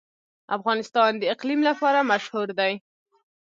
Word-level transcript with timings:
افغانستان 0.57 1.11
د 1.17 1.23
اقلیم 1.33 1.61
لپاره 1.69 2.07
مشهور 2.11 2.47
دی. 2.59 2.73